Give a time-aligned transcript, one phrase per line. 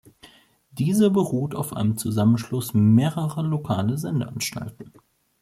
[0.71, 4.93] Dieser beruht auf einem Zusammenschluss mehrerer lokaler Sendeanstalten.